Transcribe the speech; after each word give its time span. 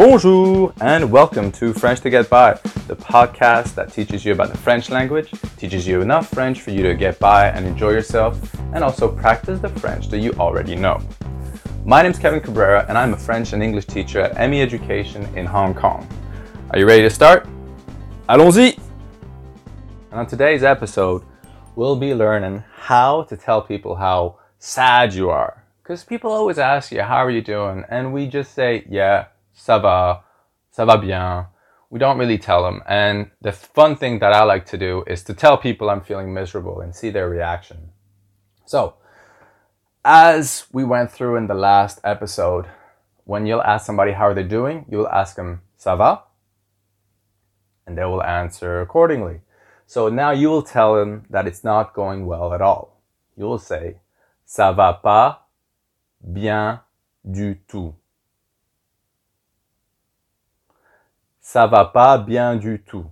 Bonjour 0.00 0.72
and 0.80 1.12
welcome 1.12 1.52
to 1.52 1.74
French 1.74 2.00
to 2.00 2.08
Get 2.08 2.30
By, 2.30 2.54
the 2.88 2.96
podcast 2.96 3.74
that 3.74 3.92
teaches 3.92 4.24
you 4.24 4.32
about 4.32 4.50
the 4.50 4.56
French 4.56 4.88
language, 4.88 5.30
teaches 5.58 5.86
you 5.86 6.00
enough 6.00 6.30
French 6.30 6.62
for 6.62 6.70
you 6.70 6.82
to 6.84 6.94
get 6.94 7.18
by 7.18 7.48
and 7.48 7.66
enjoy 7.66 7.90
yourself, 7.90 8.40
and 8.72 8.82
also 8.82 9.14
practice 9.14 9.60
the 9.60 9.68
French 9.68 10.08
that 10.08 10.20
you 10.20 10.32
already 10.38 10.74
know. 10.74 10.98
My 11.84 12.00
name 12.00 12.12
is 12.12 12.18
Kevin 12.18 12.40
Cabrera 12.40 12.86
and 12.88 12.96
I'm 12.96 13.12
a 13.12 13.16
French 13.18 13.52
and 13.52 13.62
English 13.62 13.84
teacher 13.84 14.22
at 14.22 14.48
ME 14.48 14.62
Education 14.62 15.22
in 15.36 15.44
Hong 15.44 15.74
Kong. 15.74 16.08
Are 16.70 16.78
you 16.78 16.86
ready 16.86 17.02
to 17.02 17.10
start? 17.10 17.46
Allons-y! 18.26 18.78
And 20.12 20.20
on 20.20 20.26
today's 20.26 20.64
episode, 20.64 21.24
we'll 21.76 21.96
be 21.96 22.14
learning 22.14 22.64
how 22.74 23.24
to 23.24 23.36
tell 23.36 23.60
people 23.60 23.96
how 23.96 24.38
sad 24.58 25.12
you 25.12 25.28
are. 25.28 25.62
Because 25.82 26.04
people 26.04 26.32
always 26.32 26.58
ask 26.58 26.90
you, 26.90 27.02
How 27.02 27.22
are 27.22 27.30
you 27.30 27.42
doing? 27.42 27.84
And 27.90 28.14
we 28.14 28.28
just 28.28 28.54
say, 28.54 28.86
Yeah, 28.88 29.26
ça 29.60 29.78
va, 29.78 30.24
ça 30.70 30.84
va 30.86 30.96
bien. 30.96 31.48
We 31.90 31.98
don't 31.98 32.18
really 32.18 32.38
tell 32.38 32.62
them. 32.62 32.82
And 32.86 33.30
the 33.42 33.52
fun 33.52 33.96
thing 33.96 34.20
that 34.20 34.32
I 34.32 34.44
like 34.44 34.64
to 34.66 34.78
do 34.78 35.04
is 35.06 35.22
to 35.24 35.34
tell 35.34 35.58
people 35.58 35.90
I'm 35.90 36.00
feeling 36.00 36.32
miserable 36.32 36.80
and 36.80 36.94
see 36.94 37.10
their 37.10 37.28
reaction. 37.28 37.90
So, 38.64 38.94
as 40.04 40.66
we 40.72 40.84
went 40.84 41.10
through 41.10 41.36
in 41.36 41.46
the 41.46 41.54
last 41.54 42.00
episode, 42.04 42.66
when 43.24 43.46
you'll 43.46 43.62
ask 43.62 43.84
somebody 43.84 44.12
how 44.12 44.32
they're 44.32 44.44
they 44.44 44.48
doing, 44.48 44.86
you'll 44.88 45.08
ask 45.08 45.36
them, 45.36 45.60
Ça 45.76 45.96
va? 45.96 46.24
And 47.86 47.98
they 47.98 48.04
will 48.04 48.22
answer 48.22 48.80
accordingly. 48.80 49.40
So 49.86 50.08
now 50.08 50.30
you 50.30 50.48
will 50.48 50.62
tell 50.62 50.94
them 50.94 51.24
that 51.30 51.46
it's 51.48 51.64
not 51.64 51.94
going 51.94 52.24
well 52.24 52.54
at 52.54 52.62
all. 52.62 53.00
You 53.36 53.46
will 53.46 53.58
say, 53.58 53.96
ça 54.46 54.72
va 54.72 55.00
pas 55.02 55.38
bien 56.20 56.80
du 57.24 57.56
tout. 57.66 57.94
Ça 61.52 61.66
va 61.66 61.84
pas 61.84 62.16
bien 62.16 62.54
du 62.54 62.78
tout. 62.78 63.10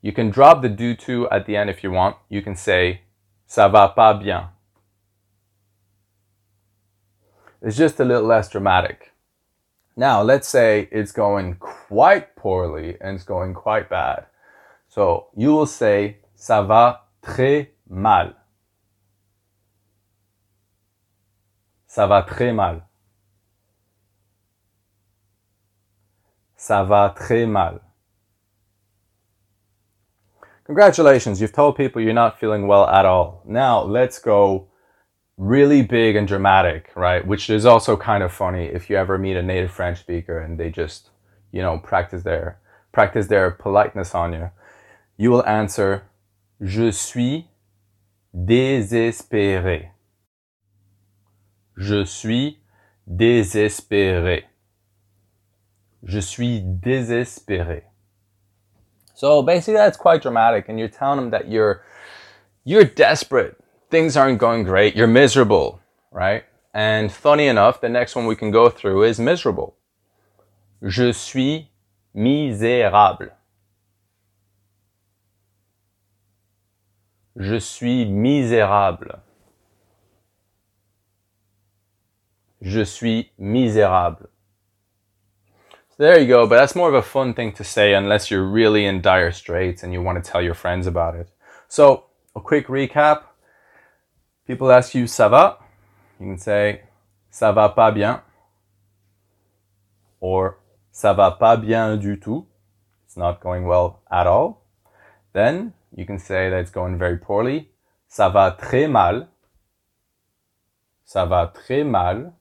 You 0.00 0.12
can 0.12 0.30
drop 0.30 0.62
the 0.62 0.70
do 0.70 0.94
to 0.94 1.28
at 1.30 1.44
the 1.44 1.56
end 1.56 1.68
if 1.68 1.84
you 1.84 1.92
want. 1.92 2.16
You 2.30 2.40
can 2.40 2.56
say, 2.56 3.02
ça 3.46 3.68
va 3.68 3.88
pas 3.94 4.14
bien. 4.14 4.48
It's 7.60 7.76
just 7.76 8.00
a 8.00 8.04
little 8.06 8.26
less 8.26 8.48
dramatic. 8.48 9.12
Now, 9.94 10.22
let's 10.22 10.48
say 10.48 10.88
it's 10.90 11.12
going 11.12 11.56
quite 11.56 12.34
poorly 12.34 12.96
and 13.02 13.14
it's 13.14 13.26
going 13.26 13.52
quite 13.52 13.90
bad. 13.90 14.24
So 14.88 15.26
you 15.36 15.52
will 15.52 15.66
say, 15.66 16.22
ça 16.34 16.66
va 16.66 17.10
très 17.20 17.72
mal. 17.90 18.36
Ça 21.86 22.06
va 22.08 22.22
très 22.22 22.54
mal. 22.54 22.86
Ça 26.62 26.84
va 26.84 27.12
très 27.18 27.44
mal. 27.44 27.80
Congratulations, 30.64 31.40
you've 31.40 31.52
told 31.52 31.76
people 31.76 32.00
you're 32.00 32.14
not 32.14 32.38
feeling 32.38 32.68
well 32.68 32.86
at 32.86 33.04
all. 33.04 33.42
Now 33.44 33.82
let's 33.82 34.20
go 34.20 34.68
really 35.36 35.82
big 35.82 36.14
and 36.14 36.28
dramatic, 36.28 36.92
right? 36.94 37.26
Which 37.26 37.50
is 37.50 37.66
also 37.66 37.96
kind 37.96 38.22
of 38.22 38.30
funny 38.32 38.66
if 38.66 38.88
you 38.88 38.96
ever 38.96 39.18
meet 39.18 39.36
a 39.36 39.42
native 39.42 39.72
French 39.72 39.98
speaker 39.98 40.38
and 40.38 40.56
they 40.56 40.70
just, 40.70 41.10
you 41.50 41.62
know, 41.62 41.78
practice 41.78 42.22
their 42.22 42.60
practice 42.92 43.26
their 43.26 43.50
politeness 43.50 44.14
on 44.14 44.32
you. 44.32 44.48
You 45.16 45.32
will 45.32 45.44
answer 45.44 46.04
Je 46.60 46.92
suis 46.92 47.48
désespéré. 48.32 49.88
Je 51.76 52.04
suis 52.04 52.58
désespéré. 53.10 54.44
Je 56.04 56.18
suis 56.18 56.60
désespéré. 56.60 57.82
So 59.14 59.42
basically 59.42 59.74
that's 59.74 59.96
quite 59.96 60.22
dramatic 60.22 60.68
and 60.68 60.78
you're 60.78 60.88
telling 60.88 61.20
them 61.20 61.30
that 61.30 61.48
you're 61.48 61.84
you're 62.64 62.84
desperate 62.84 63.62
things 63.92 64.16
aren't 64.16 64.38
going 64.38 64.64
great, 64.64 64.96
you're 64.96 65.06
miserable, 65.06 65.78
right? 66.10 66.44
And 66.72 67.12
funny 67.12 67.46
enough, 67.46 67.82
the 67.82 67.90
next 67.90 68.16
one 68.16 68.26
we 68.26 68.34
can 68.34 68.50
go 68.50 68.70
through 68.70 69.04
is 69.04 69.20
miserable. 69.20 69.76
Je 70.82 71.12
suis 71.12 71.68
misérable. 72.16 73.30
Je 77.36 77.60
suis 77.60 78.06
misérable. 78.06 79.20
Je 82.62 82.84
suis 82.84 83.30
misérable. 83.38 84.31
So 85.96 86.04
there 86.04 86.18
you 86.18 86.26
go, 86.26 86.46
but 86.46 86.56
that's 86.56 86.74
more 86.74 86.88
of 86.88 86.94
a 86.94 87.02
fun 87.02 87.34
thing 87.34 87.52
to 87.52 87.64
say 87.64 87.94
unless 87.94 88.30
you're 88.30 88.46
really 88.46 88.86
in 88.86 89.02
dire 89.02 89.32
straits 89.32 89.82
and 89.82 89.92
you 89.92 90.02
want 90.02 90.22
to 90.22 90.30
tell 90.30 90.40
your 90.42 90.54
friends 90.54 90.86
about 90.86 91.14
it. 91.14 91.28
So, 91.68 92.04
a 92.34 92.40
quick 92.40 92.66
recap 92.66 93.24
People 94.46 94.72
ask 94.72 94.94
you, 94.94 95.06
ça 95.06 95.30
va? 95.30 95.58
You 96.18 96.26
can 96.26 96.38
say, 96.38 96.82
ça 97.30 97.52
va 97.54 97.68
pas 97.68 97.92
bien. 97.92 98.20
Or, 100.20 100.58
ça 100.92 101.14
va 101.14 101.30
pas 101.38 101.56
bien 101.56 101.96
du 101.96 102.18
tout. 102.18 102.46
It's 103.06 103.16
not 103.16 103.40
going 103.40 103.66
well 103.66 104.00
at 104.10 104.26
all. 104.26 104.64
Then, 105.32 105.74
you 105.94 106.04
can 106.04 106.18
say 106.18 106.50
that 106.50 106.58
it's 106.58 106.70
going 106.70 106.98
very 106.98 107.18
poorly. 107.18 107.68
Ça 108.08 108.32
va 108.32 108.56
très 108.60 108.90
mal. 108.90 109.28
Ça 111.06 111.24
va 111.24 111.52
très 111.54 111.86
mal. 111.86 112.32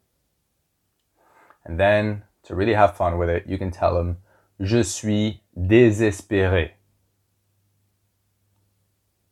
And 1.66 1.80
then, 1.80 2.24
to 2.44 2.56
really 2.56 2.74
have 2.74 2.96
fun 2.96 3.18
with 3.18 3.30
it, 3.30 3.46
you 3.48 3.58
can 3.58 3.72
tell 3.72 3.96
them, 3.96 4.18
je 4.60 4.84
suis 4.84 5.42
désespéré. 5.58 6.72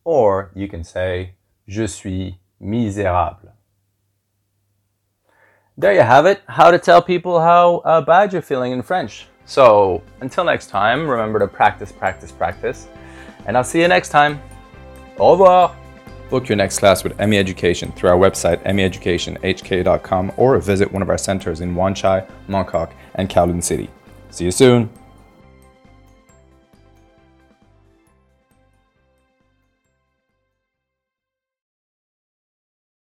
Or, 0.04 0.50
you 0.54 0.68
can 0.68 0.82
say, 0.82 1.34
je 1.66 1.86
suis 1.86 2.38
misérable. 2.60 3.52
There 5.76 5.94
you 5.94 6.02
have 6.02 6.26
it, 6.26 6.42
how 6.46 6.70
to 6.70 6.78
tell 6.78 7.00
people 7.00 7.40
how 7.40 7.76
uh, 7.84 8.00
bad 8.02 8.32
you're 8.32 8.42
feeling 8.42 8.72
in 8.72 8.82
French. 8.82 9.26
So 9.46 10.02
until 10.20 10.44
next 10.44 10.68
time, 10.68 11.08
remember 11.08 11.38
to 11.38 11.48
practice, 11.48 11.90
practice, 11.90 12.30
practice. 12.30 12.86
And 13.46 13.56
I'll 13.56 13.64
see 13.64 13.80
you 13.80 13.88
next 13.88 14.10
time. 14.10 14.40
Au 15.18 15.32
revoir. 15.32 15.79
Book 16.30 16.48
your 16.48 16.56
next 16.56 16.78
class 16.78 17.02
with 17.02 17.18
ME 17.18 17.36
Education 17.36 17.90
through 17.92 18.10
our 18.10 18.16
website, 18.16 18.62
meeducationhk.com, 18.62 20.32
or 20.36 20.58
visit 20.58 20.92
one 20.92 21.02
of 21.02 21.10
our 21.10 21.18
centers 21.18 21.60
in 21.60 21.74
Wan 21.74 21.92
Chai, 21.92 22.24
Mongkok, 22.48 22.92
and 23.16 23.28
Kowloon 23.28 23.62
City. 23.62 23.90
See 24.30 24.44
you 24.44 24.52
soon. 24.52 24.88